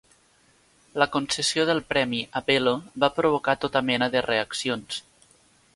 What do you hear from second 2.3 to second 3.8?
a Belo va provocar